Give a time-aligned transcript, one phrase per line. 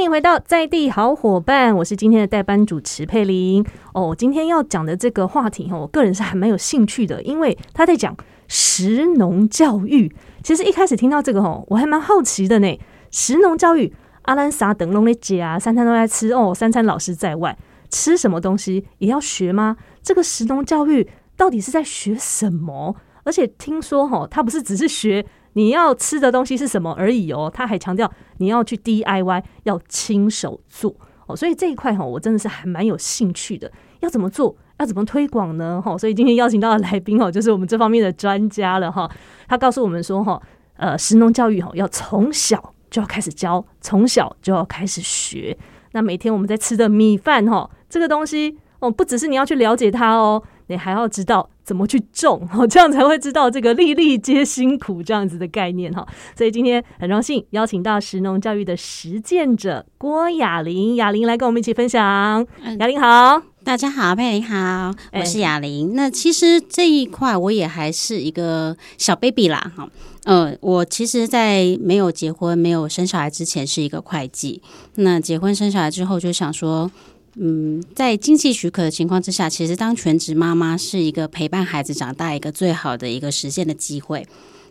[0.00, 3.62] 欢迎回到在地好伙伴，我是今天的代班主持佩玲。
[3.92, 8.16] 哦，今天要讲的这个话题，哦，我个人是还蛮有兴趣的，因为他在讲
[8.48, 10.10] 食农教育。
[10.42, 12.80] 其实一开始听到这个，哦，我还蛮好奇的呢。
[13.10, 13.92] 食农教育，
[14.22, 17.54] 阿兰萨等龙的姐啊，三餐都在吃哦，三餐老师在外，
[17.90, 19.76] 吃什么东西也要学吗？
[20.02, 21.06] 这个食农教育
[21.36, 22.96] 到底是在学什么？
[23.22, 25.26] 而且听说，哈，他不是只是学。
[25.54, 30.94] 你要吃的东西是什么而已哦，他还强调你要去 DIY，要亲手做
[31.26, 33.70] 哦，所以这一块哈，我真的是还蛮有兴趣的。
[34.00, 34.56] 要怎么做？
[34.78, 35.82] 要怎么推广呢？
[35.84, 39.10] 哈，所以今天邀请到的来宾哦，就是我们这方面的专家了哈。
[39.46, 40.40] 他告诉我们说哈，
[40.76, 45.56] 呃，食农教育哈，要从小就要开始教，从小就要开始学。
[45.92, 50.42] 那每天我们在吃的米饭哈，这个东西哦，不只是你要去了解它哦。
[50.70, 56.06] 你还要知道怎么去种，哦， 这样才会知道这个粒粒皆辛苦这样子的概念哈。
[56.36, 62.46] 所以今天很荣幸邀请到食农教育的实践者郭雅玲，雅玲来跟我们一起分享。
[62.78, 65.94] 雅玲好，大家好，佩玲好，我是雅玲。
[65.94, 69.88] 那其实这一块我也还是一个小 baby 啦，哈，
[70.24, 74.62] 呃，我其实，在没有结婚、没有生小孩之前是一个会计，
[74.94, 76.88] 那结婚生小孩之后就想说。
[77.36, 84.26] 嗯，在经济许可的情况之下，其实当全职妈妈是一个陪伴孩子长大一个最好的一个实现的机会。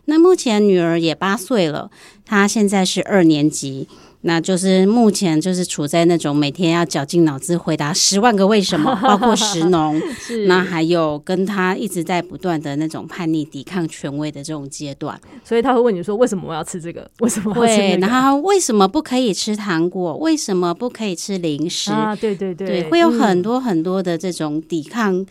[0.05, 1.89] 那目前女儿也八岁了，
[2.25, 3.87] 她现在是二年级。
[4.21, 9.97] 那就是目前就是处在那种每天要绞尽脑汁回答十万个为什么，包括石 农，
[10.45, 15.17] 那还有跟他一直在不断的那种叛逆、抵抗权威的这种阶段。
[15.43, 17.09] 所以他会问你说：“为什么我要吃这个？
[17.19, 17.97] 为什么会？
[18.01, 20.17] 然后为什么不可以吃糖果？
[20.17, 21.91] 为什么不可以吃零食？
[21.91, 25.25] 啊，对对对，会有很多很多的这种抵抗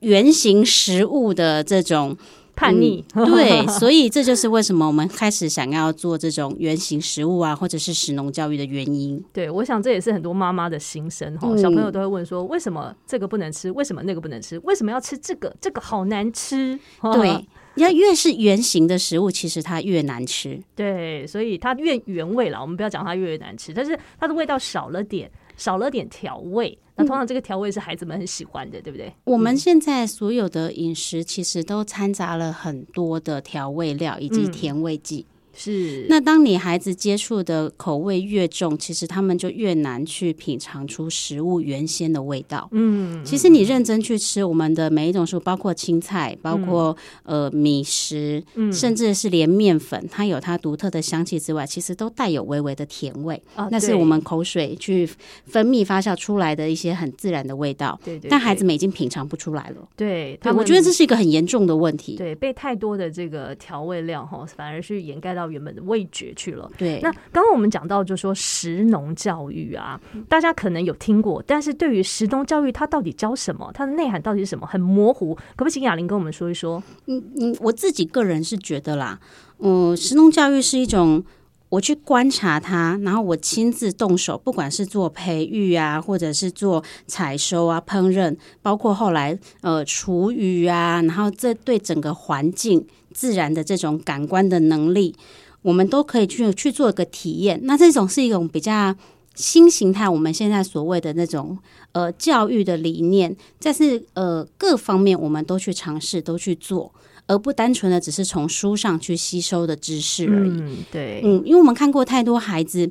[0.00, 2.16] 原型食物的这种。”
[2.54, 9.22] 叛逆，对，所以这就是为什么我们开始想要做这种原型食物啊，或者是食农教育的原因。
[9.32, 11.56] 对，我想这也是很多妈妈的心声哈。
[11.56, 13.70] 小朋友都会问说，为什么这个不能吃？
[13.70, 14.58] 为什么那个不能吃？
[14.64, 15.54] 为什么要吃这个？
[15.60, 16.78] 这个好难吃。
[17.14, 20.60] 对，要越是原型的食物，其实它越难吃。
[20.76, 22.60] 对，所以它越原味了。
[22.60, 25.30] 我们不要讲它越难吃，但是它的味道少了点，
[25.62, 26.76] 少了点调味。
[26.96, 29.12] 那通常这个调味是孩子们很喜欢的，对不对？
[29.22, 35.24] 我们现在所有的饮食其实都掺杂了很多的调味料以及甜味剂。
[35.54, 42.68] 是，那当你孩子接触的口味越重，其实他们就越难去品尝出食物原先的味道。
[42.72, 48.42] 嗯，其实你认真去吃我们的每一种食物，包括青菜，包括呃米食，
[48.72, 53.40] 甚至是连面粉，它有它独特的香气之外，其实都带有微微的甜味。
[53.70, 55.06] 那是我们口水去
[55.44, 58.00] 分泌发酵出来的一些很自然的味道。
[58.02, 59.88] 对对，但孩子们已经品尝不出来了。
[59.96, 62.16] 对，我觉得这是一个很严重的问题。
[62.16, 65.41] 对，被太多的这个调味料哈，反而是掩盖到。
[65.42, 66.70] 到原本的味觉去了。
[66.78, 73.70] 对，那刚刚我们讲到，就说食农教育啊，大家可能有听过，但是对于食农教育，它到底教什么？
[73.74, 74.66] 它的内涵到底是什么？
[74.66, 75.34] 很模糊。
[75.34, 76.82] 可不可以请雅玲跟我们说一说？
[77.06, 79.18] 嗯嗯，我自己个人是觉得啦，
[79.58, 81.24] 嗯，食农教育是一种
[81.68, 92.86] 我去观察它，然后我亲自动手，不管是做培育啊，或者是做采收啊、烹饪，包括后来呃厨余啊，然后这对整个环境。
[93.12, 95.14] 自然的这种感官的能力，
[95.62, 97.60] 我们都可以去去做一个体验。
[97.62, 98.94] 那这种是一种比较
[99.34, 101.56] 新形态，我们现在所谓的那种
[101.92, 106.92] 呃教育的理念，但是呃各方面我们都去尝试，都去做，
[107.26, 110.84] 而不单纯的只是从书上去吸收的知识而已。
[110.90, 112.90] 对，嗯，因为我们看过太多孩子，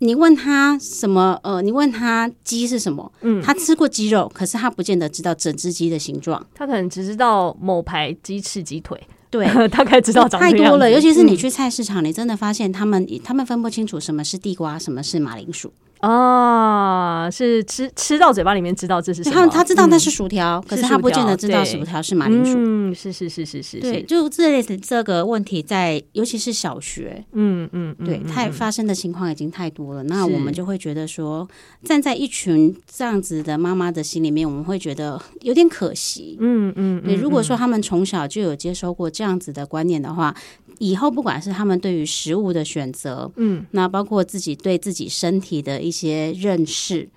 [0.00, 9.00] 你问他什么，呃，你问他鸡是什么，嗯，他吃过鸡肉，可是他不见得知道整只鸡的形状，他可能只知道某排鸡翅、鸡腿。
[9.36, 15.72] 对， 大概知道太多了，尤其是你去菜市场，你真的发现他们他们分不清楚什么是地瓜，什么是马铃薯。
[16.00, 19.34] 啊，是吃吃到嘴巴里面知道这是什么？
[19.34, 22.54] 他他知道那是薯条，可是他不见得知道薯条是马铃薯。
[22.56, 30.02] 嗯，是是是是是，对，就这类似这个问题，在尤其是小学，嗯嗯，对，太发生的情况已经太多了。
[30.04, 31.48] 那我们就会觉得说，
[31.84, 36.36] 站在一群这样子的妈妈的心里面，我们会觉得有点可惜。
[36.40, 40.34] 嗯嗯，对，如果说他们从小就有接收过这样子的观念的话。
[40.78, 47.08] 以后不管是他们对于食物的选择，嗯，那包括自己对自己身体的一些认识，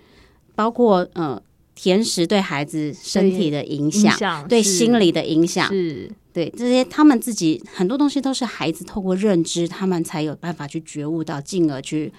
[0.56, 1.42] 包括呃
[1.76, 6.12] 甜食对孩子身体的影响，对心理的影响，是。
[6.32, 12.14] 对这些他们自己很多东西都是孩子透过认知，他们才有办法去觉悟到，进而去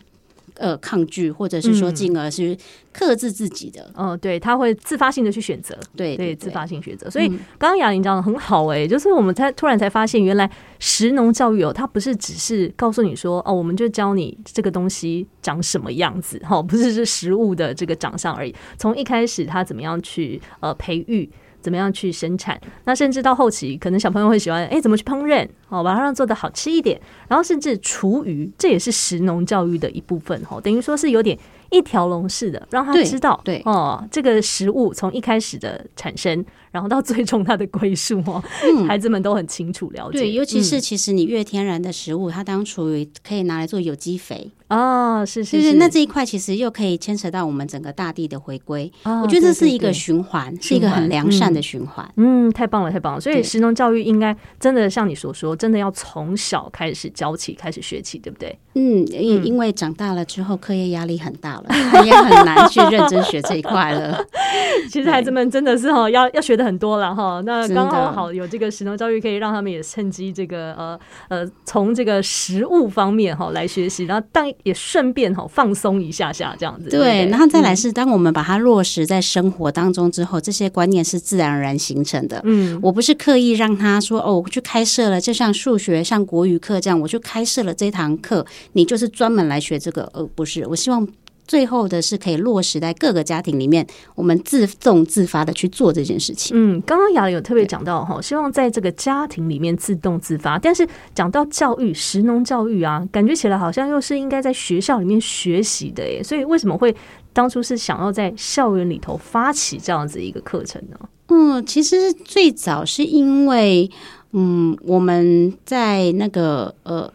[0.60, 2.56] 呃抗拒，或者是说进而是
[2.92, 3.90] 克制自己的。
[3.94, 7.10] 哦，对，他会自发性的去选择，对对，自发性选择。
[7.10, 7.28] 所以
[7.58, 10.48] 刚刚雅玲讲的很好，哎，就是我们才突然才发现，原来
[10.78, 18.54] 食农教育哦，它不是只是告诉你说哦，我们就教你这个东西长什么样子，哈，不是是食物的这个长相而已。
[18.76, 21.28] 从一开始，他怎么样去呃培育。
[21.60, 22.60] 怎么样去生产？
[22.84, 25.46] 那甚至到后期，可能小朋友会喜欢，哎，怎么去烹饪？
[25.68, 27.00] 哦，把它让做的好吃一点。
[27.28, 30.40] 然后甚至厨余，这也是食农教育的一部分。
[30.50, 31.38] 哦，等于说是有点
[31.70, 36.44] 一条龙式的，让他知道，对哦，这个食物从一开始的产生。
[36.70, 38.43] 然后到最终它的归宿哦，
[38.87, 40.19] 孩子们都很清楚了解。
[40.19, 45.72] 对，尤其是其实你越天然的食物，它当厨余可以拿来做有机肥哦，是是是。
[45.75, 48.90] 那这一块其实又可以牵扯到我们整个大地的回归。
[49.05, 52.08] 哦我觉得这是一个循环，是一个很良善的循环。
[52.17, 53.20] 嗯，太棒了，太棒了。
[53.20, 58.56] 所以，食农教育应该真的像你所说，真的要从小开始教起，开始学起，对不对？
[58.75, 61.64] 嗯，因因为长大了之后，课业压力很大了，
[62.06, 64.25] 也很难去认真学这一块了。
[64.88, 67.42] 其实孩子们真的是哈，要要学的很多了哈。
[67.44, 76.90] 那刚好好有这个食农教育，可以让他们也趁机这个呃呃，从这个食物方面哈来学习，然后但也顺便哈放松一下下这样子。
[76.90, 82.40] 对，然后再来是当我们把它落实在生活当中之后，这些观念是自然而然形成的。
[82.44, 88.44] 嗯，我不是刻意让他说哦，我去开设了，就像数学、像国语课这样，我去开设了这堂课。
[88.72, 91.06] 你就是专门来学这个，而不是我希望
[91.50, 96.56] 最后的是可以落实在各个家庭里面，我们自动自发的去做这件事情。
[96.56, 106.94] 嗯，刚刚雅有特别讲到哈，希望在这个家庭里面自动自发，但是讲到教育，食农教育啊，感觉起来好像又是应该在学校里面学习的耶，所以为什么会
[107.32, 110.96] 当初是想要在校园里头发起这样子一个课程呢？
[111.31, 113.91] 嗯，其实最早是因为，
[114.31, 117.12] 嗯，我们在那个呃。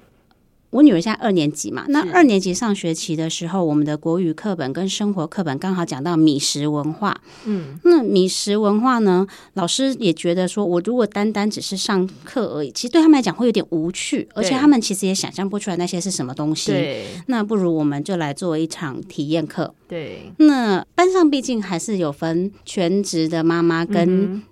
[0.76, 7.18] 我女儿现在二年级嘛，那二年级上学期的时候，我们的国语课本跟生活课本刚好讲到米食文化。
[7.46, 16.74] 嗯，那米食文化呢，老师也觉得说，我如果单单只是上课而已，其实对他们来讲会有点无趣，而且他们其实也想象不出来那些是什么东西。
[16.74, 19.74] 对，那不如我们就来做一场体验课。
[19.88, 24.44] 对，那班上毕竟还是有分全职的妈妈跟。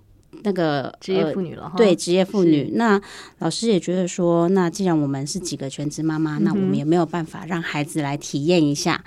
[0.44, 2.72] 那个职业妇女了，对职业妇女。
[2.74, 3.00] 那
[3.38, 9.02] 老师也觉得说，那既然我们是几个全职妈妈，那我们也没有办法让孩子来体验一下。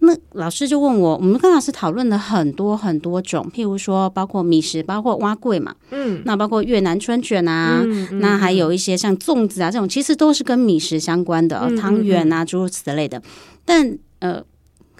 [0.00, 13.22] 那老师就问我，我们跟老师讨论了很多很多种，譬如说，包括米食，包括蛙桂嘛，嗯，那包括越南春卷啊，那还有一些像粽子啊这种，其实都是跟米食相关的，汤圆啊诸如此类的。
[13.64, 14.42] 但呃。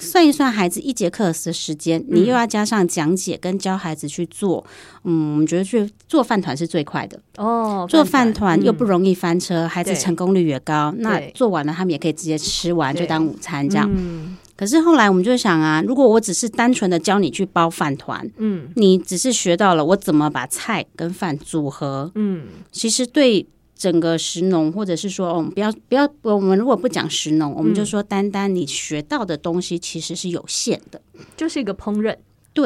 [0.00, 4.64] 算一算孩子一节课的时间，你又要加上讲解跟教孩子去做，
[5.04, 7.86] 嗯，我们觉得去做饭团是最快的哦。
[7.88, 10.92] 做饭团又不容易翻车，孩子成功率也高。
[10.98, 13.88] 那做完了，他们也可以直接吃完就当午餐这样。
[14.56, 23.46] 可是后来我们就想啊，如果我只是单纯的教你去包饭团，嗯，你只是学到了我怎么把菜跟饭组合，嗯，其实对。
[23.80, 31.00] 整个食农，或者是说，我们不要不要，我们如果不讲食农，我们就说单单你学到的东西其实是有限的，
[31.34, 32.14] 就是一个烹饪。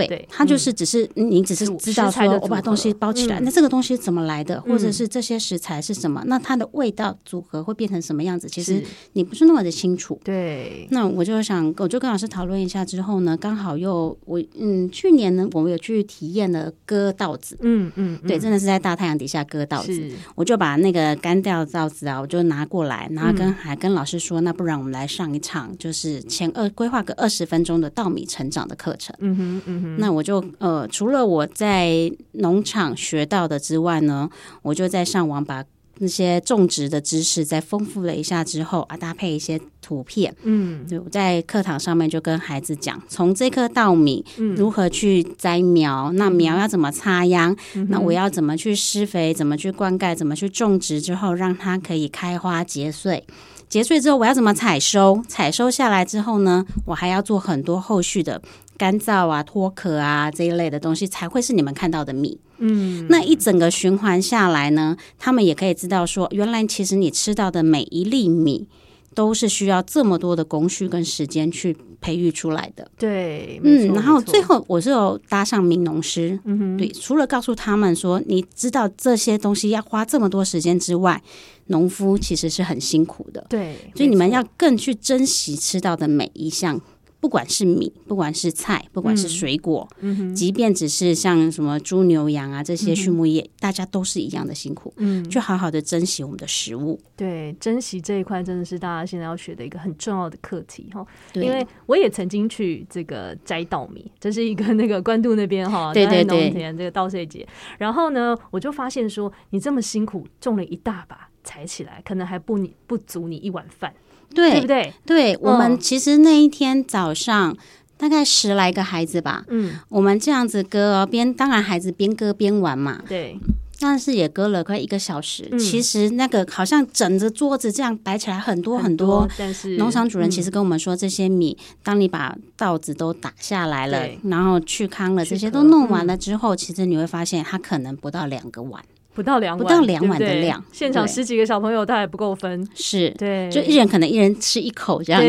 [0.06, 8.82] 对，它就是只是你只是知道说我把东西包起来，那这个东西怎么来的，或者是这些食材是什么，那它的味道组合会变成什么样子，其实
[9.12, 10.20] 你不是那么的清楚。
[10.24, 29.14] 对，那我就想，我就跟老师讨论一下之后呢，刚好又我嗯，去年呢，我们有去体验了割稻子，嗯嗯，对，真的是在大太阳底下割稻子，我就把那个干掉的稻子啊，我就拿过来，然后跟还跟老师说，那不然我们来上一场，就是前二规划个二十分钟的稻米成长的课程。
[29.18, 29.83] 嗯哼嗯。
[29.98, 34.28] 那我就呃，除了我在农场学到的之外呢，
[34.62, 35.64] 我就在上网把
[35.98, 44.24] 那些种植的知识再丰富了一下之后啊，搭配一些图片，嗯，就在课堂上面就跟孩子讲，从这颗稻米
[44.56, 47.56] 如何去栽苗，那苗要怎么插秧，
[47.88, 53.24] 那我要怎么去施肥，怎么去灌溉，怎么去种植之后让它可以开花结穗。
[53.66, 55.20] 结穗之后，我要怎么采收？
[55.26, 58.40] 采收下来之后呢，我还要做很多后续的
[58.76, 62.38] 干燥啊、脱壳啊这一类的东西，才会是你们看到的米。
[62.58, 68.68] 嗯，那一整个循环下来呢，他们也可以知道说，原来其实你吃到的每一粒米。
[69.16, 72.90] 都是需要这么多的工序跟时间去培育出来的。
[72.98, 81.22] 对，嗯，然后最后我是有搭上民农师，嗯哼，对，除了告诉他们说，你知道这些东西要花这么多时间之外，
[81.68, 83.46] 农夫其实是很辛苦的。
[83.48, 86.80] 对，所以你们要更去珍惜吃到的每一项。
[87.24, 97.00] 不管是米，不管是菜，不管是水果，嗯即便只是像什么猪牛羊啊这些畜牧业，大家都是一样的辛苦，嗯，就好好的珍惜我们的食物。
[97.16, 101.02] 对，珍惜这一块真的是大家现在要学的一个很重要的课题哈。
[101.32, 107.48] 因为我也曾经去这个摘稻米，这是一个那个关渡那边哈，对对对，农田这个稻穗节。
[107.78, 113.94] 然后呢，我就发现说，你这么辛苦种了一大把，采起来可能还不你不足你一碗饭。
[114.34, 114.92] 对不对？
[115.06, 117.56] 对我们其实那一天早上
[117.96, 123.38] 大概十来个孩子吧，嗯，我们这样子割边，当然孩子边割边玩嘛，对，
[123.80, 125.48] 但是也割了快一个小时。
[125.58, 138.82] 其实那个好像整着桌子这样摆起来很多很多，但是农场主人其实跟我们说，这些米，当你把稻子都打下来了，然后去糠了，这些都弄完了之后，其实你会发现它可能不到两个碗。
[139.14, 145.26] 不到两不到两碗的量，现场十几个小朋友，他还不够分，是对，就一人可能一人吃一口这样子，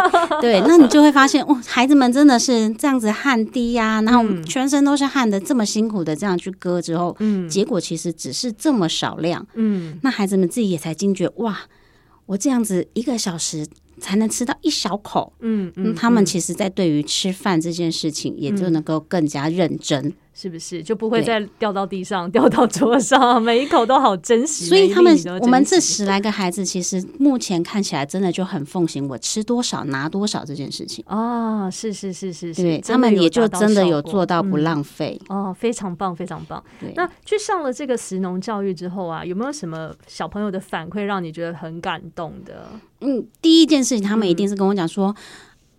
[0.40, 11.58] 对，那你就会发现，哇，孩子们真的是这样子汗滴呀，然后全身都是汗的，这么辛苦的这样去割之后，嗯，结果其实只是这么少量，嗯，那孩子们自己也才惊觉，哇，
[12.24, 13.66] 我这样子一个小时
[14.00, 20.14] 才能吃到一小口，嗯嗯，他们其实在对于吃饭这件事情，也就能够更加认真。
[20.40, 23.42] 是不是就不会再掉到地上、 掉到桌上？
[23.42, 24.66] 每一口都好珍惜。
[24.66, 31.04] 所以他们，我们这十来个孩子，其实目前看起来真的就很奉行我吃多少拿多少这件事情。
[31.08, 35.20] 哦，是是是是是，对他们也就真的有做到不浪费。
[35.28, 36.62] 哦，非常棒，非常棒。
[36.94, 42.68] 那去上了这个食农教育之后啊，有没有什么小朋友的反馈让你觉得很感动的？
[43.00, 45.12] 嗯，第一件事情，他们一定是跟我讲说。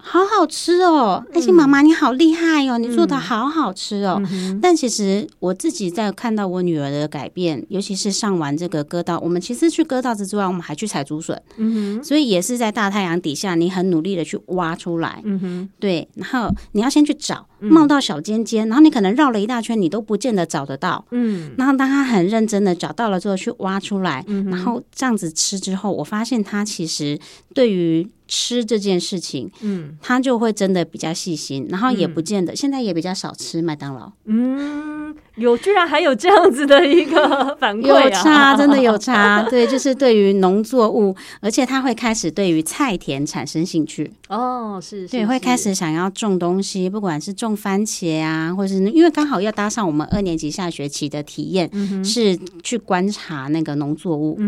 [0.02, 4.22] 好好吃哦，爱心妈妈你好厉害哦，你做的好好吃哦。
[4.62, 17.46] 但其实我自己在看到我女儿的改变，尤其是上完这个割稻，我们其实去割稻子之外，我们还去采竹笋，嗯，所以也是在大太阳底下，你很努力的去挖出来，嗯，对，然后你要先去找。
[17.62, 21.04] 冒到小尖尖，然后你可能绕了一大圈，你都不见得找得到。
[21.12, 27.20] 嗯，然后当他很认真的找到了之后，去挖出来，然后这样子吃之后，我发现他其实
[27.54, 34.14] 对于吃这件事情，嗯，他就会真的比较细心，然后也不见得现在也比较少吃麦当劳。
[34.26, 39.44] 嗯，有居然还有这样子的一个 反馈，有差，真的有差。
[39.52, 44.12] 对，就是对于农作物，而且他会开始对于菜田产生兴趣。
[44.28, 47.60] 哦，是，对，会开始想要种东西，不管是种。
[47.60, 51.70] 番茄啊，或者是因为刚好要搭上我们二年级下学期的体验，
[52.06, 54.40] 是去观察那个农作物。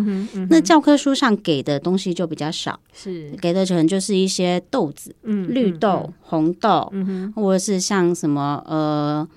[0.49, 6.89] 那教科书上给的东西就比较少，是给的可能就是一些豆子，绿豆、红豆，
[7.35, 9.27] 或者是像什么呃。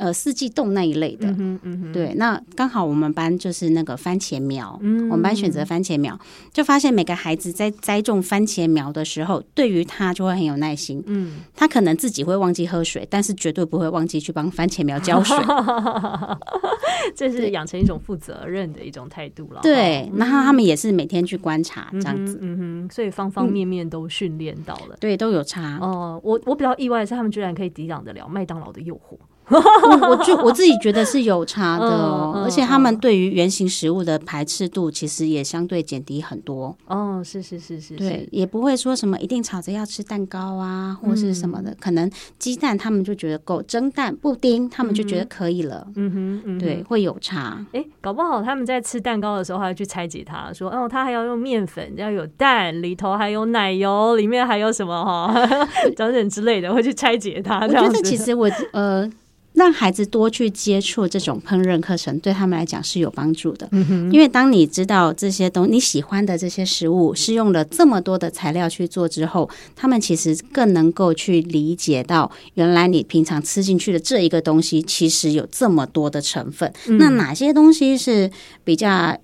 [0.00, 6.18] 呃，四季豆那一类的，嗯嗯对，那刚好我们班就是那个番茄苗，我们班选择番茄苗，
[6.54, 15.36] 就发现每个孩子在栽种番茄苗的时候，对于他就会很有耐心，嗯，他可能自己会忘记喝水，但是绝对不会忘记去帮番茄苗浇水，
[17.14, 19.60] 这是养成一种负责任的一种态度了。
[19.62, 25.78] 对，然后他们也是每天去观察这样子，嗯哼，所以方方面面都训练到了，对，都有差。
[25.82, 29.18] 哦，我我比较意外的是，他们居然可以抵挡得了麦当劳的诱惑。
[29.50, 36.76] 我就我自己觉得是有差的，而且他们对于原型食物的排斥度其实也相对减低很多。
[36.86, 41.74] 哦，是是是是，对，也不会说什么一定吵着要吃蛋糕啊，或是什么的。
[41.80, 45.86] 可能鸡蛋他们就觉得够，蒸蛋、布丁他们就觉得可以了。
[45.96, 47.64] 嗯哼，对，会有差。
[47.72, 55.34] 哎，搞不好他们在吃蛋糕的时候还要去拆解它，说哦，他还要用面粉，要有蛋，里头还有奶油，里面还有什么哈
[55.96, 57.60] 等等之类的，会去拆解它。
[57.60, 59.10] 我觉得其实我呃。
[59.60, 63.68] 让孩子多去接触这种烹饪课程，对他们来讲是有帮助的。
[64.10, 76.72] 因为当你知道这些东你喜欢的这些食物是用了这么多的材料去做之后，他们其实更能够去理解到，原来你平常吃进去的这一个东西，其实有这么多的成分。
[76.98, 78.30] 那哪些东西是
[78.64, 79.16] 比较？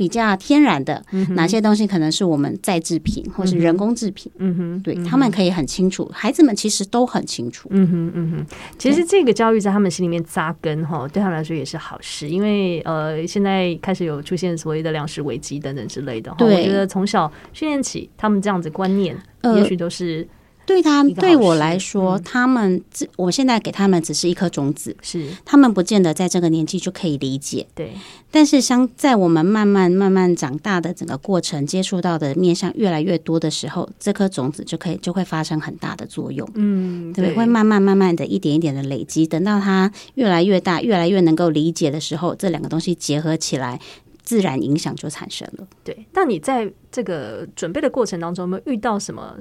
[0.00, 1.04] 比较天然的
[1.34, 4.32] 哪些东西可能是我们再制品或是人工制品？
[4.38, 7.68] 嗯哼，对他们可以很清楚，孩子们其实都很清楚。
[7.70, 16.34] 嗯哼，嗯哼，其实这个教育在他们心里面扎根哈，对他们来说也是好事，因为呃，现在开始有出现所谓的粮食危机等等之类的。
[16.38, 19.14] 我觉得从小训练起，他们这样子观念，
[19.54, 20.26] 也许都是。
[20.70, 27.66] 对他对我来说，他们只我现在给他们只是一颗种子，是他们不见得在这个年纪就可以理解。
[27.74, 27.92] 对，
[28.30, 36.48] 但是相在我们慢慢慢慢长大的整个过程，接触到的面向越来越多的时候，这颗种子就可以就会发生很大的作用。
[36.54, 43.80] 嗯，对，会慢慢慢慢的一点一点的累积，等到它越来越大，越来越能够理解的时候，这两个东西结合起来，
[44.22, 45.66] 自然影响就产生了。
[45.82, 49.36] 对，那你在这个准备的过程当中，有没有遇到什么？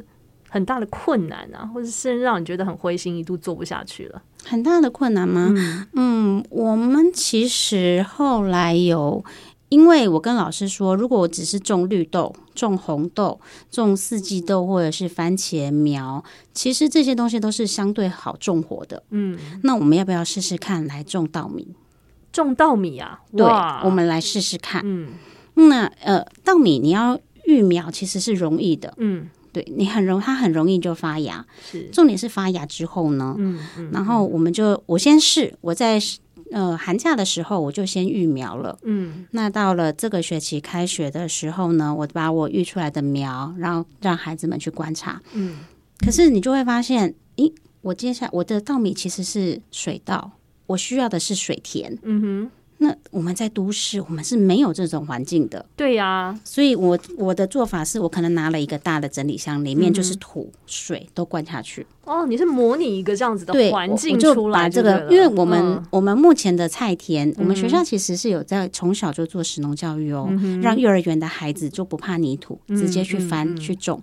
[0.50, 4.22] 很大的困难啊，或者是让你觉得很灰心，一度做不下去了？
[4.44, 5.53] 很大的困难吗？
[5.94, 9.24] 嗯，我们其实后来有。
[9.70, 13.39] 因为我跟老师说，如果我只是种绿豆、种红豆、
[13.70, 16.24] 种四季豆或者是番茄苗，
[16.56, 19.03] 其实这些东西都是相对好种活的。
[19.12, 21.75] 嗯，那我们要不要试试看来种稻米？
[22.32, 23.20] 种稻米啊？
[23.32, 23.46] 对，
[23.84, 24.82] 我们来试试看。
[24.84, 25.10] 嗯，
[25.53, 28.96] 那呃，稻米你要育苗其实是容易的。
[28.98, 31.46] 嗯，对你很容，它很容易就发芽。
[31.72, 33.36] 是，重点是发芽之后呢？
[33.38, 36.00] 嗯嗯，然后我们就我先试，我在。
[36.51, 38.75] 呃，寒假的时候我就先育苗了。
[38.82, 45.22] 嗯，那到了这个学期开学的时候呢，我把我育出来的苗，然后让孩子们去观察。
[45.34, 45.58] 嗯，
[46.00, 50.32] 可是你就会发现，咦，我接下来我的稻米其实是水稻，
[50.65, 51.96] 我需要的是水田。
[52.01, 52.51] 嗯哼。
[52.81, 55.65] 那我们在都市，我们是没有这种环境的。
[55.75, 61.86] 对呀，所以我我的做法是我可能拿了一个大的整理箱，里面就是土、水都灌下去。
[62.05, 70.29] 哦，你是模拟一个这样子的环境出来，这个，因为我们我们目前的菜田，我们学校其实是有在从小就做食农教育哦，
[70.62, 74.01] 让幼儿园的孩子就不怕泥土，直接去翻去种。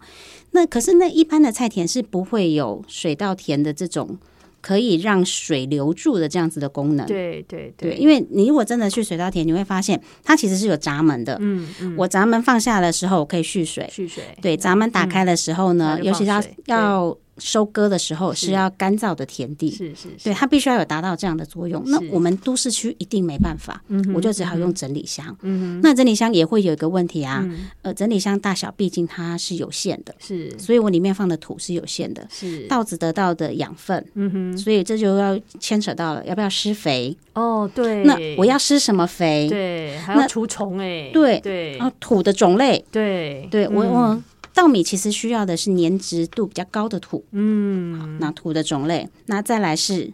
[0.50, 4.18] 那可是那一般的菜田是不会有水稻田的这种。
[4.66, 11.38] 可以让水留住的这样子的功能，对对对，因为你如果真的去水稻田，你会发现它其实是有闸门的。
[11.40, 13.88] 嗯嗯，我闸门放下的时候，我可以蓄水。
[13.92, 14.24] 蓄水。
[14.42, 17.16] 对，闸门打开的时候呢，尤其要要。
[17.38, 21.82] 收割的时候是要干燥的田地，是是，对它必须要有达到这样的作用。
[21.86, 23.82] 那我们都市区一定没办法，
[24.14, 25.36] 我就只好用整理箱。
[25.42, 27.46] 嗯那整理箱也会有一个问题啊，
[27.82, 32.66] 呃，整理箱大小毕竟它是有限的，是，所以我里面放的土是有限的，是。
[32.68, 37.16] 稻子得到的养分，嗯哼，所以这就要牵扯到了要不要施肥。
[37.34, 39.46] 哦，对，那我要施什么肥？
[39.48, 43.46] 对，还要除虫哎，对对，啊，土的种类，对。
[43.50, 44.22] 对，我我。
[44.56, 50.10] 稻米其实需要的是粘质度比较高的土，嗯，那土的种类，那再来是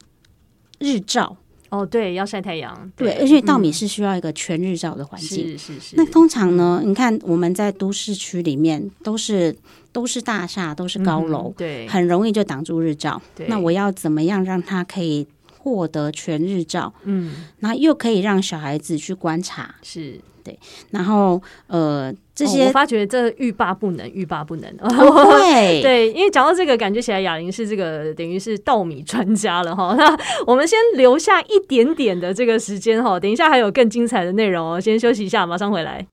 [0.80, 1.36] 日照，
[1.68, 5.96] 哦，对，要晒太阳，对，而且稻米是需要一个全日照的环境，是是是。
[5.96, 9.56] 那通常呢，你看我们在都市区里面都是
[9.92, 13.22] 都是大厦，都是高楼，对，很容易就挡住日照。
[13.46, 15.24] 那我要怎么样让它可以
[15.62, 16.92] 获得全日照？
[17.04, 20.20] 嗯，那又可以让小孩子去观察，是。
[20.44, 20.58] 对，
[20.90, 24.76] 然后呃，这些我发觉这欲罢不能，欲罢不能。
[24.76, 29.94] 对 对，因为讲到这个，感觉起来哑铃是这个等于是稻米专家了哈。
[29.96, 34.80] 那我们先留下一点点的这个时间哈，等一下还有更精彩的内容哦。
[34.80, 36.04] 先休息一下，马上回来。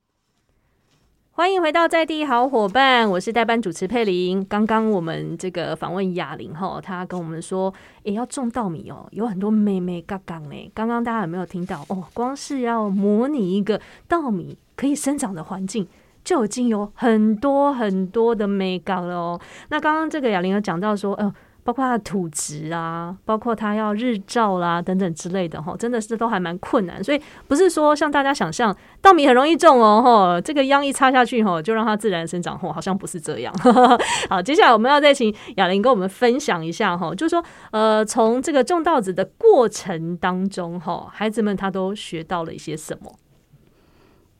[1.40, 4.44] 欢迎回到在地好伙伴，我是代班主持佩玲。
[4.46, 7.72] 刚刚我们这个访问哑铃哈，他跟我们说，
[8.02, 10.70] 也要种稻米哦，有很多妹妹嘎嘎呢。
[10.74, 12.04] 刚刚大家有没有听到哦？
[12.12, 15.88] 光是要模拟一个稻米可以生长的环境，
[16.22, 19.40] 就已经有很多很多的美感了哦。
[19.70, 21.34] 那刚刚这个哑铃有讲到说，呃。
[21.70, 27.02] 包括它土质啊，包括它要日照啦等等之类的哈，真的是都还蛮困难。
[27.04, 33.54] 所以不是说像大家想象稻米很容易种哦哈，这个秧一插下去哈，就让它自然生长吼，好像不是这样。
[34.28, 43.12] 好，接下来我们要再请雅玲跟我们分享一下哈，就是说呃，从这个种稻子的过程当中哈，孩子们他都学到了一些什么？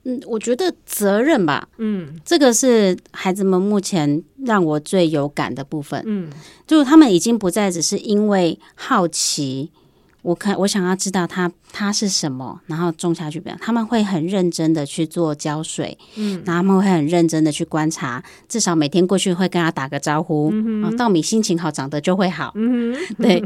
[0.05, 6.31] 嗯，我觉得责任吧，嗯，这个是孩子们目前让我最有感的部分，嗯，
[6.67, 9.71] 就是他们已经不再只是因为好奇，
[10.23, 20.51] 我看我想要知道它它是什么，然后种下去，不他们会很认真的去做浇水，嗯，然后他们会很认真的去观察，至少每天过去会跟他打个招呼，
[20.83, 23.39] 啊，稻米心情好，长得就会好，嗯， 对，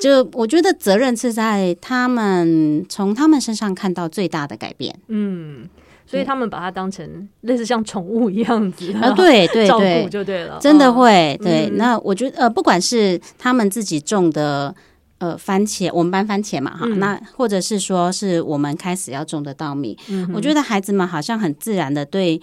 [0.00, 5.68] 就我觉得责任是在他们从他们身上看到最大的改变，嗯。
[6.10, 11.70] 所以他们把它当成类似像宠物一样子啊，对对 对，照顾就对了，真的会对。
[11.74, 14.74] 那我觉得呃，不管是他们自己种的
[15.18, 19.96] 呃番茄，我们班番茄嘛哈，那或者是说是我们开始要种的稻米，
[20.34, 22.40] 我觉得孩子们好像很自然的对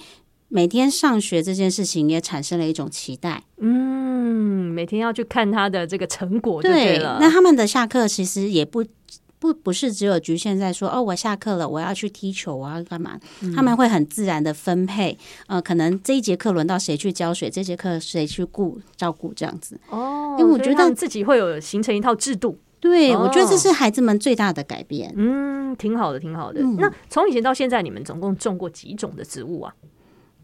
[0.47, 3.43] 每天上学这件事情也产生了一种期待。
[3.59, 7.17] 嗯，每天要去看他的这个成果，对了。
[7.19, 8.85] 那他们的下课其实也不。
[9.39, 13.19] 不不是只有局限在说哦，我下课了，我要去踢球，我要干嘛？
[13.55, 19.79] 他们会很自然的分配，呃，可能这一节课轮到谁去浇水，这节课谁去顾照顾这样子。
[19.89, 22.57] 哦，因为我觉得自己会有形成一套制度。
[22.79, 25.13] 对，我觉得这是孩子们最大的改变。
[25.15, 26.61] 嗯，挺好的，挺好的。
[26.77, 29.73] 那从以前到现在，你们总共种过几种的植物啊？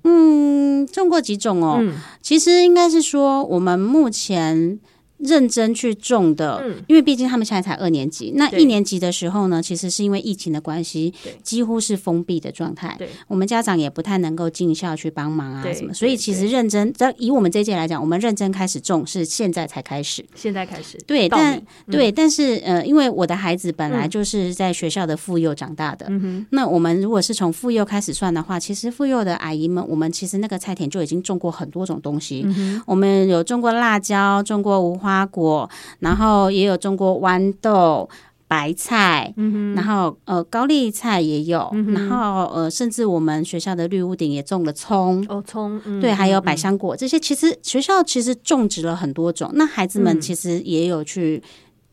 [0.04, 1.84] 嗯，种过几种哦。
[2.22, 4.80] 其实应该是说，我们目前。
[5.24, 8.34] 认真去种的，嗯因为毕竟他们现在才二年级。
[8.36, 12.98] 那一年级的时候呢，其实是因为疫情的关系，几乎是封闭的状态。
[13.28, 20.26] 我们家长也不太能够进校去帮忙啊什么，所以其实认真，在以我们这一届来讲，我们认真开始种是现在才开始。
[20.36, 32.44] 现在开始对，但米对，但是呃，因为我的孩子本来嗯就是在学校的妇幼长大的，嗯，那我们如果是从妇幼开始算的话，其实妇幼的阿姨们，我们其实那个菜田就已经种过很多种东西。
[32.46, 38.10] 嗯我们有种过辣椒，种过无花果，然后也有种过豌豆。
[38.45, 46.43] 白菜，嗯然后呃高丽菜也有，嗯然后呃甚至我们学校的绿屋顶也种了葱，哦，葱，嗯对，还有嗯。
[46.43, 50.21] 百香果，这些其实学校其实种植了很多种，那孩子们嗯。
[50.21, 51.41] 其实也有去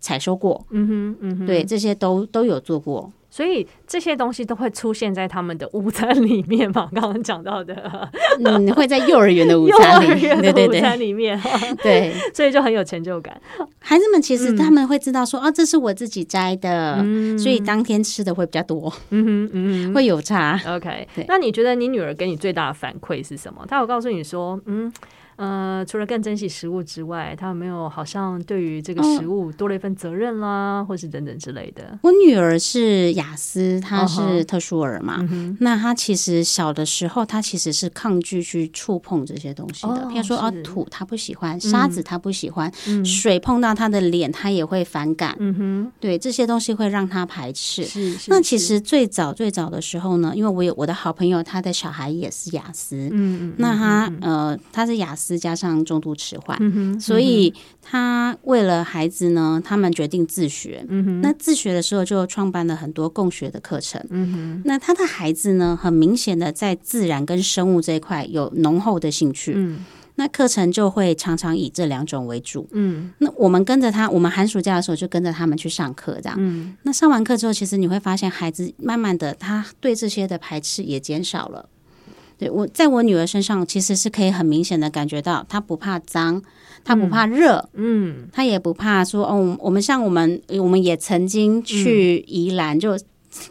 [0.00, 3.11] 采收过，嗯哼，嗯哼，对，这些都都有做过。
[3.31, 6.88] 所以这些东西都会出现在他们的午餐里面嘛？
[6.93, 8.11] 刚刚讲到的
[8.45, 11.40] 嗯，会在幼儿园的午餐里， 儿园对对对的午餐里面，
[11.83, 13.40] 对， 所以就很有成就感。
[13.79, 19.95] 孩子们其实嗯他们会知道说，啊，这是我自己摘的，嗯所以当天吃的会比较多，嗯哼，嗯哼。
[19.95, 20.61] 会有差。
[20.66, 23.64] OK，那你觉得你女儿给你最大的反馈是什么？
[23.69, 24.93] 她有告诉你说，嗯
[25.40, 31.98] 呃，除了更珍惜食物之外，他有没有好像对于这个食物多了一份责任啦，或是等等之类的？
[32.03, 35.16] 我女儿是雅思，她是特殊儿嘛。
[35.31, 39.94] 嗯，那她其实小的时候，她其实是抗拒去触碰这些东西的。
[39.94, 45.35] 哦譬如说，啊，土她不喜欢，沙子她不喜欢，嗯水碰到她的脸她也会反感。
[45.38, 47.83] 嗯哼，对，这些东西会让她排斥。
[47.85, 48.31] 是是。
[48.31, 60.85] 那其，实最早最早的时候呢，因为我有我的好朋友，他的小孩也是雅思，嗯嗯，那他嗯呃他是雅思加上重度迟缓，所以他为了孩子呢，他们决定自学。
[60.88, 64.05] 嗯，那自学的时候就创办了很多共学的课程。
[64.11, 69.53] 嗯，那他的孩子呢，很明显的在自然跟生物这一块有浓厚的兴趣。
[69.57, 69.85] 嗯
[70.16, 72.69] 那课程就会常常以这两种为主。
[72.73, 76.37] 嗯那我们跟着他，我们寒暑假的时候就跟着他们去上课，这样。
[76.38, 81.66] 嗯那上完课之后，其实你会发现孩子慢慢的，他对这些的排斥也减少了。
[82.40, 86.42] 对我在我女儿身上，其实是可以很明显的感觉到，她不怕脏，
[86.83, 88.26] 她不怕热，嗯。
[88.33, 92.98] 她也不怕说哦，我们像我们，我们也曾经去宜兰，就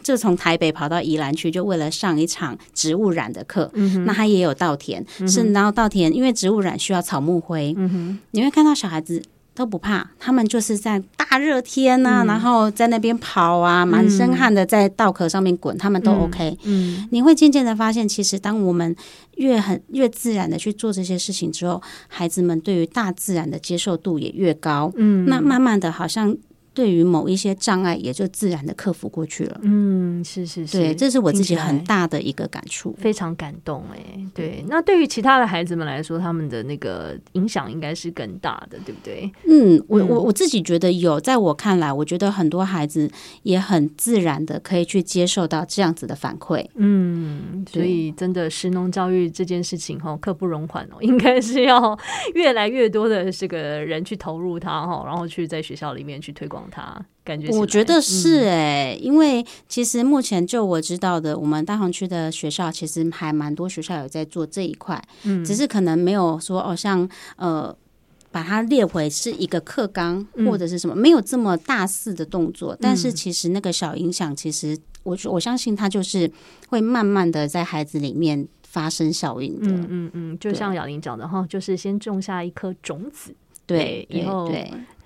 [0.02, 3.70] 就从台北跑到宜兰去，就为了上一场植物染的课。
[3.74, 9.22] 嗯那她也有稻田，是然后稻田，因为植物染需要草木灰，嗯哼，你会看到小孩子
[9.60, 16.56] 都不怕，他们就是在大热天呐、嗯然后在那边跑啊，满身汗的在稻壳上面滚，他们都 OK。
[16.64, 18.96] 嗯你会渐渐的发现，其实当我们
[19.36, 24.90] 越很越自然的去做这些事情之后，孩子们对于大自然的接受度也越高。
[24.96, 26.34] 嗯，那慢慢的，好像
[26.72, 29.60] 对于某一些障碍，也就自然的克服过去了。
[29.62, 32.94] 嗯是是是，对，这是我自己很大的一个感触。
[32.98, 33.98] 非常感动哎，
[34.34, 34.64] 对。
[34.68, 39.30] 那对于其他的孩子们来说，他们的那个影响应该是更大的，对不对？
[39.46, 43.10] 嗯，我嗯我我自己觉得有，在我看来，我觉得很多孩子
[43.42, 46.64] 也很自然的可以去接受到这样子的反馈。
[46.74, 51.98] 嗯，所以真的食农教育这件事情哈，刻不容缓哦， 应该是要
[52.34, 57.00] 越来越多的这个人去投入它哈，然后去在学校里面去推广它。
[57.22, 67.76] 感觉我觉得是嗯哎、因为其实目前就我知道的，我们大同区的学校其实还蛮多学校有在做这一块，嗯只是可能没有说哦，像呃。
[68.32, 76.30] 把它列为是一个课纲嗯或者是什么，没有这么大肆的动作，但是嗯其实那个小影响，其实我我相信它就是
[76.68, 79.66] 会慢慢的在孩子里面发生效应的。
[79.66, 83.34] 嗯嗯嗯，就像雅玲讲的哈，就是先种下一颗种子，
[83.70, 84.52] 对，对以后，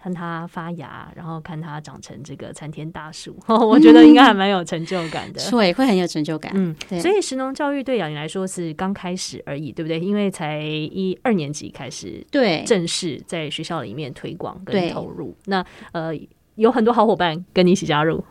[0.02, 5.40] 看它发芽，然后看它长成这个参天大树， 我觉得应该还蛮有成就感的。
[5.50, 6.52] 对，会很有成就感。
[6.54, 9.98] 嗯，对所以食农教育对雅玲来说是刚开始而已，对不对？
[9.98, 15.34] 因为才一二年级开始对，正式在学校里面推广跟投入。
[15.46, 16.12] 那呃，
[16.56, 18.22] 有很多好伙伴跟你一起加入，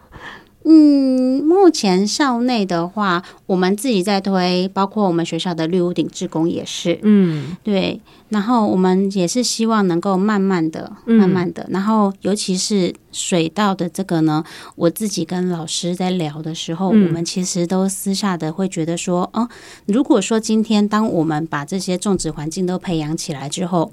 [0.65, 6.99] 嗯，目前校内的话，我们自己在推，包括我们学校的绿屋顶志工也是。
[7.01, 7.57] 嗯。
[7.63, 7.99] 对，
[8.29, 11.17] 然后我们也是希望能够慢慢的、嗯。
[11.17, 14.43] 慢慢的，然后尤其是水稻的这个呢，
[14.75, 17.07] 我自己跟老师在聊的时候，嗯。
[17.07, 19.49] 我们其实都私下的会觉得说，哦，
[19.85, 23.91] 如果说今天当我们把这些种植环境都培养起来之后，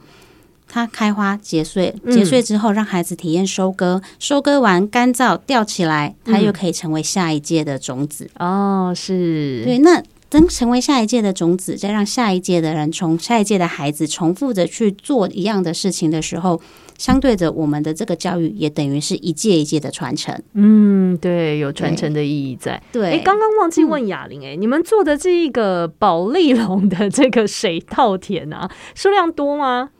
[0.70, 8.30] 它开花结穗，嗯结穗之后让孩子体验收割，收割完干燥吊起来，它嗯又可以成为下一届的种子。
[8.38, 16.60] 哦，是，对，那等成为下一届的种子，再让下一届的人从下一届的孩子重复着去做一样的事情的时候，
[16.96, 20.40] 相对着我们的这个教育也等于是一届一届的传承。
[20.54, 22.80] 嗯，对，有传承的意义在。
[22.92, 29.90] 对，哎，刚刚忘记问哑铃，哎、你们做的这一个保利龙的这个水稻田啊，数量多吗？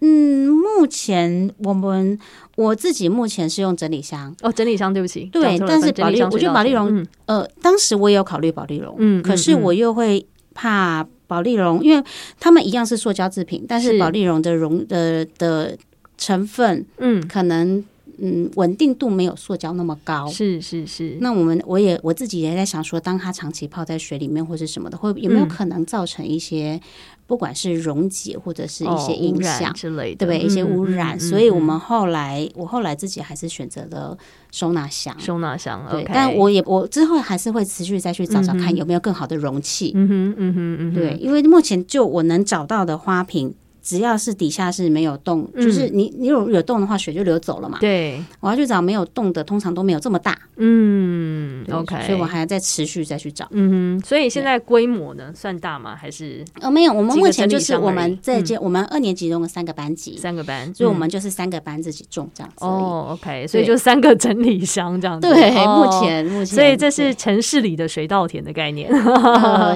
[0.00, 2.18] 嗯，目前我们
[2.56, 4.34] 我自己目前是用整理箱。
[4.42, 12.04] 哦，整理箱，对不起，对，但是保利，我觉得保利绒，呃，当时我也有考虑保利绒，嗯，可是我又会怕保利绒，因为
[12.38, 15.76] 他们一样是塑胶制品，但是保利绒的绒的的
[16.16, 17.84] 成分，嗯，可能。
[18.20, 20.26] 嗯，稳定度没有塑胶那么高。
[20.28, 21.16] 是是是。
[21.20, 26.80] 那我们我也我自己也在想说，当它长期泡在水里面或是什么的，会有没有可能造成一些
[27.26, 30.46] 不管是溶解或者是一些影响之类的，对不对？
[30.46, 31.18] 一些污染。
[31.18, 34.16] 所以我们后来我后来自己还是选择了
[34.50, 35.14] 收纳箱。
[35.18, 36.04] 收纳箱，对。
[36.12, 39.92] 但我也我之后还是会持续再去找找看有没有更好的容器。
[39.94, 40.94] 嗯哼嗯哼嗯哼。
[40.94, 43.54] 对，因为目前就我能找到的花瓶。
[43.88, 47.78] 只要是底下是没有洞，就是你你有有洞的话，水就流走了嘛。
[47.80, 50.38] 对，我要去找没有洞的，通常都没有这么大。
[50.56, 53.48] 嗯，OK，所以我还要再持续再去找。
[53.52, 55.96] 嗯哼，所以现在规模呢算大吗？
[55.96, 62.66] 还是呃没有，我们目前就是我们在接我们二年级中的三个班级，三个班，所以我们就是三个班自己种这样子。
[62.66, 65.26] 哦，OK，所以就三个整理箱这样子。
[65.26, 68.90] 对，目前目前，所以这是城市里的水稻田的概念。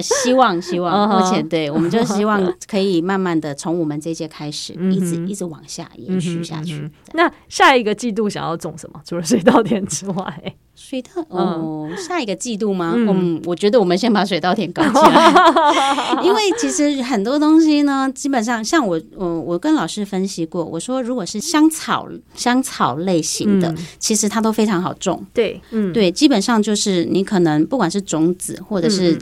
[0.03, 4.73] 希望希望， 目前对我们就希望 可以慢慢的从我们这届开始。
[4.91, 6.89] 一直一直往下延续下去。
[7.13, 9.01] 那下一个季度想要种什么？
[9.07, 12.93] 除了水稻田之外，水稻哦，下一个季度吗？
[12.97, 15.33] 嗯，我觉得我们先把水稻田搞起来，
[16.21, 25.25] 因为其实很多东西呢，基本上像我，我我跟老师分析过，我说如果是香草香草类型的，其实它都非常好种。
[25.33, 29.17] 对，嗯，对，基本上就是你可能不管是种子或者是。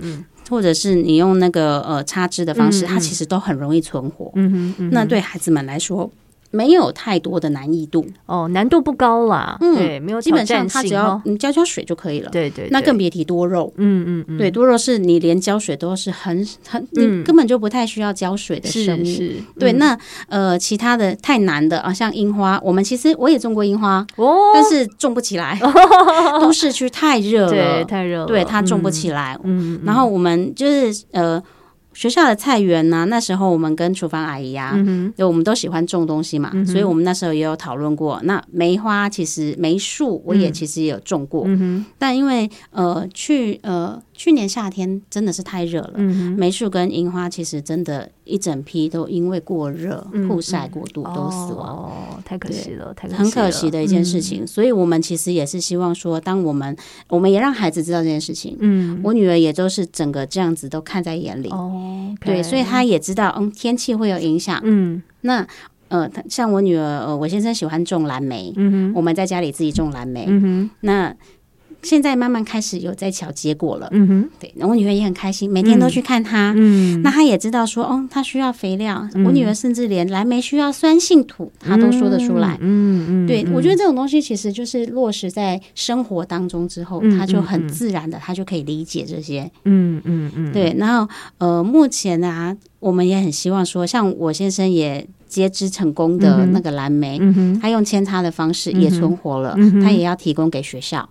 [0.52, 4.30] 或者是你用那个呃插枝的方式，它其实都很容易存活。
[4.36, 6.12] 嗯哼，那对孩子们来说。
[6.52, 9.58] 没有太多的难易度哦，难度不高啦。
[9.62, 12.30] 嗯，对，没有基本上它只要你浇浇水就可以了。
[12.30, 13.72] 对对，那更别提多肉。
[13.78, 19.06] 嗯嗯嗯，对，多肉是你连浇水都是很很，你根本就不太需要浇水的生物。
[19.06, 19.72] 是，对。
[19.74, 25.58] 那呃，其他的太难的啊，像樱花，我们其实我也种过樱花哦，但是种不起来，
[26.42, 29.38] 都市区太热了，太热了，对它种不起来。
[29.44, 31.42] 嗯，然后我们就是呃。
[31.94, 33.06] 学校的菜园呢？
[33.10, 34.74] 那时候我们跟厨房阿姨呀，
[35.18, 38.20] 就我们都喜欢种东西嘛，所以我们那时候也有讨论过。
[38.24, 41.46] 那梅花其实梅树，我也其实也有种过，
[41.98, 44.02] 但因为呃去呃。
[44.22, 45.94] 去年夏天真的是太热了，
[46.38, 51.92] 梅树跟樱花其实真的，一整批都因为过热、曝晒过度都死亡，哦，
[52.24, 54.46] 太可惜了，太很可惜的一件事情。
[54.46, 58.56] 所以，我们其实也是希望说，当我们我们也让孩子知道这件事情。
[58.60, 61.50] 嗯，我女儿也都是整个这样子都看在眼里。
[61.50, 64.62] 哦，对，所以她也知道，嗯，天气会有影响。
[64.64, 65.48] 嗯，那
[65.88, 71.16] 呃，像我女儿，呃，我先生喜欢种蓝莓，嗯，我们在家里自己种蓝莓，嗯哼，那。
[71.84, 95.08] 现在慢慢开始有在瞧结果了，嗯哼，对，我女儿也很开心，每天都去看她，嗯，那她也知道说，哦，她需要肥料，我女儿甚至连蓝莓需要酸性土，她都说得出来，嗯嗯，对我觉得这种东西其实就是落实在生活当中之后，她就很自然的，她就可以理解这些，嗯嗯嗯，对，然后呃，目前啊，我们也很希望说，像我先生也。
[95.32, 97.18] 接枝成功的那个蓝莓，
[97.62, 101.08] 他用扦插的方式也存活了，他也要提供给学校。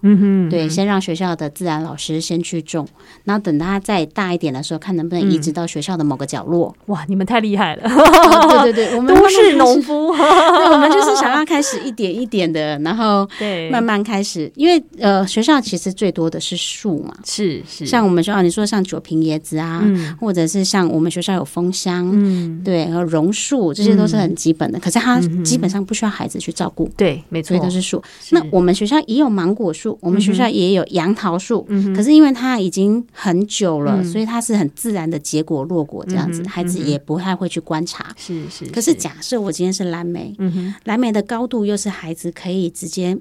[0.50, 2.86] 对，先让学校的自然老师先去种，
[3.24, 6.76] 然后等他再大一点的时候，看能不能移植到学校的某个角落。
[6.86, 7.88] 哇，你们太厉害了！
[7.88, 13.70] 对对对，我们 都是农夫， 对，我们就是想要开始一点一点的，然后对。
[13.70, 19.82] 慢慢开始，因为呃，学校其实最多的是树嘛，是是，像我们学校你说像九瓶椰子啊，
[20.20, 24.09] 或者是像我们学校有枫香，嗯，对，和榕树这些都。
[24.10, 26.90] 是很基本的，可是它基本上不需要孩子去照顾。
[26.96, 28.02] 对，没错，所以都是树。
[28.30, 31.64] 那我们学校也有芒果树，我们学校也有杨桃树。
[31.68, 38.14] 嗯，可是因为它已经很久了，所以它是很自然的结果落果这样子，孩子也不太会去观察。
[38.16, 38.64] 是是。
[38.66, 43.16] 可是假设我今天是蓝莓，嗯哼，蓝莓的高度又是孩子可以直接。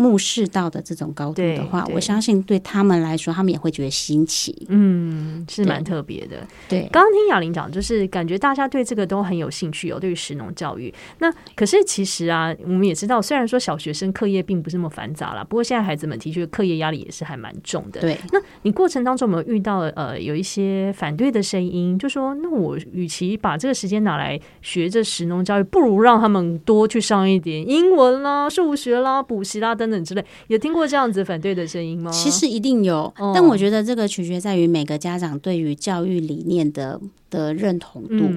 [0.00, 4.66] 目视到的这种高度的话，我相信对他们来说，他们也会觉得新奇。
[4.70, 6.38] 嗯，是蛮特别的。
[6.70, 10.00] 对，刚刚听雅玲讲，就是感觉大家对这个都很有兴趣哦。
[10.00, 18.00] 对于食农教育，那可是其实啊，我们也知道，虽然说小学生课业并不是那么繁杂啦，不过现在孩子们的确课业压力也是还蛮重的。
[18.00, 21.98] 对，那你过程当中有没有遇到呃有一些反对的声音？
[21.98, 29.89] 就说那我与其把这个时间拿来学这食农教育，不如让他们多去上一点英文啦、数学啦、补习啦等。
[29.90, 32.10] 等等之类，有听过这样子反对的声音吗？
[32.10, 38.30] 其实一定有，但我觉得这个取决在于每个家长对于教育理念的的认同度。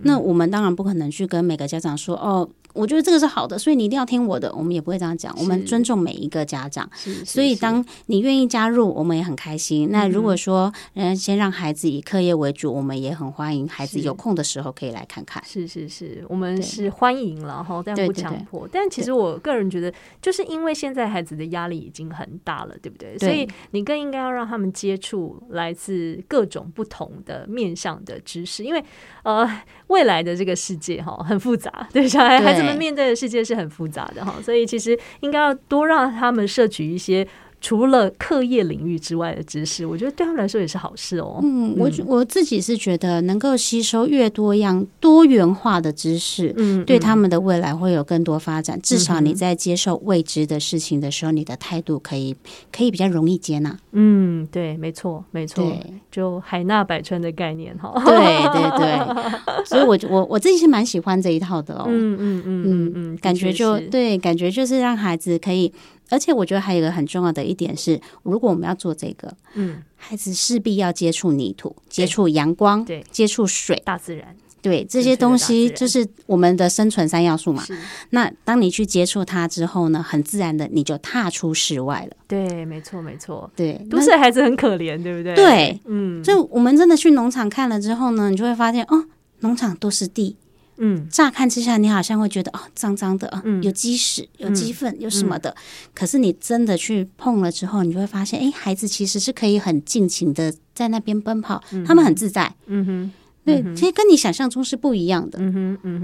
[0.00, 2.48] 那我们当然不可能去跟每个家长说哦。
[2.76, 4.54] 我觉得这个是好的，所以你一定要听我的。
[4.54, 6.86] 我们也不会这样讲，我们尊重每一个家长。
[7.24, 9.88] 所以当你愿意加入，我们也很开心。
[9.90, 15.42] 那如果说，嗯，先让孩子以课业为主，我们也很欢迎孩子有空的时候可以来看看。
[15.46, 18.68] 是是是，我们是欢迎了哈，但不强迫。
[18.70, 19.90] 但其实我个人觉得，
[20.20, 23.18] 就是因为现在孩子的压力已经很大了，对不对？
[23.18, 28.84] 所以你更应该要让他们接触来自各种不同的面向的知识，因为
[29.24, 29.44] 呃，
[29.88, 32.62] 未来的这个世界哈很复杂，对小孩孩子。
[32.62, 37.26] 们面对的世界是很复杂的哈，所以其实应该要多让他们摄取一些。
[37.66, 41.40] 除了课业领域之外的知识，我觉得对他们来说也是好事哦。
[41.42, 48.80] 嗯，我我自己是觉得能够吸收越多样、多元化的知识，嗯，对他们的未来会有更多发展。
[48.80, 52.36] 至少你在接受未知的事情的时候，你的态度可以
[52.70, 53.76] 可以比较容易接纳。
[53.90, 55.76] 嗯，对，没错，没错，
[56.08, 57.92] 就海纳百川的概念哈。
[58.04, 58.14] 对
[58.52, 59.26] 对对，
[59.66, 61.86] 所以我我我自己是蛮喜欢这一套的哦。
[61.88, 65.72] 嗯嗯嗯嗯嗯，感觉就对，感觉就是让孩子可以。
[66.08, 77.64] 而且我觉得还有一个很重要的一点是，如果我们要做这个，嗯，孩子势必要接触泥土、接触阳光、对，接触水、大自然，对这些东西就是我们的生存三要素嘛。
[78.10, 82.16] 那当你去接触它之后呢，很自然的你就踏出室外了。
[82.26, 83.50] 对，没错，没错。
[83.56, 85.34] 对，都市孩子很可怜，对不对？
[85.34, 89.04] 对，嗯，就我们真的去农场看了之后呢，你就会发现，哦，
[89.40, 90.36] 农场都是地。
[90.78, 95.54] 嗯，乍看之下，你好像会觉得哦，脏脏的，嗯，有鸡屎，有鸡粪，有什么的。
[95.94, 102.54] 可是你真的去碰了之后，你就会发现，哎，孩子其实是可以很尽情的在那边奔跑，他们很自在。
[102.66, 103.12] 嗯哼，
[103.44, 105.38] 对，其实跟你想象中是不一样的。
[105.40, 106.00] 嗯哼，嗯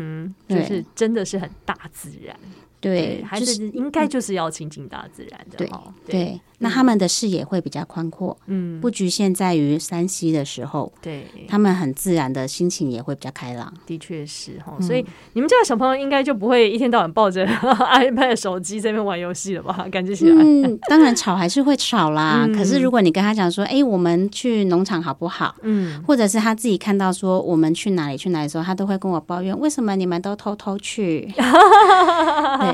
[0.48, 2.36] 哼，就是真的是很大自然。
[2.82, 5.56] 对，孩子应该就是要亲近大自然的。
[5.56, 5.70] 对，
[6.06, 6.40] 对。
[6.58, 13.72] 那他们的视野会比较宽阔，嗯，不局限在于山西的时候，对，他们很自然的心情也会比较开朗。
[13.84, 17.44] 的确是哈，所以你们家的小朋友应该就不会一天到晚抱着
[17.98, 19.88] iPad 手机在那边玩游戏了吧？
[19.90, 22.48] 感觉起来，嗯，当然吵还是会吵啦。
[22.54, 25.56] 可是如果你跟他讲说，哎，我们去农场好不好？
[25.62, 31.22] 嗯，或者是他自己看到说我们去哪里去哪里的时候，他都会跟我抱怨，为什么你们都偷偷去？
[31.34, 32.71] 对，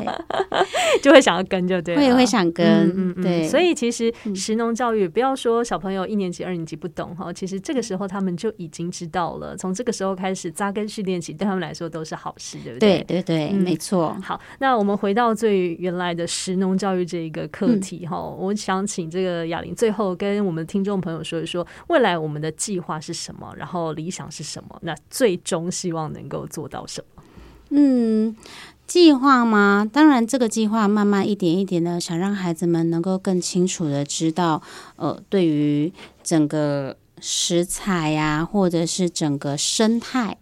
[1.02, 3.68] 就会想要跟，就对，会会想跟，嗯嗯，对，所以。
[3.78, 9.56] 其实，实农教育不要说小朋友一年级、二年级不懂哈，其实这个时候他们就已经知道了。
[9.56, 13.04] 从这个时候开始扎根训练起，对他们来说都是好事，对不对？
[13.04, 14.16] 对对对，没错。
[14.22, 27.17] 好，那我们回到最原来的实农教育这一个课题哈，我想请这个雅玲最后跟我们听众朋友说一说，未来我们的计划是什么，然后理想是什么，那最终希望能够做到什么？
[27.70, 28.36] 嗯。
[28.86, 29.86] 计划吗？
[29.92, 34.62] 当然，这个计划慢慢一点一点的，想让孩子们能够更清楚的知道，
[34.96, 35.92] 呃，对于
[36.24, 40.38] 整个食材呀，或者是整个生态，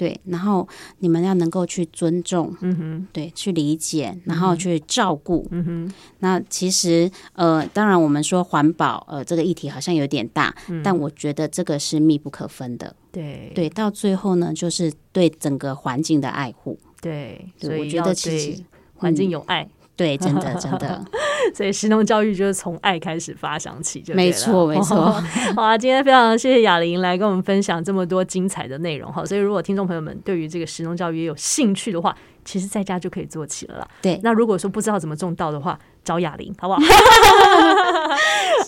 [0.00, 0.66] 对，然后
[1.00, 5.92] 你们要能够去尊重，嗯哼，对，去理解，然后去照顾，嗯哼。
[6.20, 16.78] 那其实，呃，当然我们说环保，呃，这个议题好像有点大，但我觉得这个是密不可分的，对，对，到最后呢，就是对整个环境的爱护。
[17.02, 18.62] 对，所以我觉得其实
[18.94, 19.68] 环境有爱，
[20.00, 21.04] 对，真的真的，
[21.54, 24.96] 所以实农教育就是从爱开始发想起，就没错没错。
[25.54, 29.22] 好啊，今天非常谢谢雅玲来跟我们分享这么多精彩的内容哈。
[29.26, 33.86] 所以如果听众朋友们对于这个实农教育也有兴趣的话，其实在家就可以做起了啦。
[34.00, 36.80] 对，那如果说不知道怎么种稻的话，找雅玲好不好？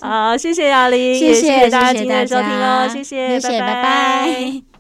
[0.06, 4.71] 好，谢谢雅玲，谢谢大家今天的收听哦，谢谢，拜拜。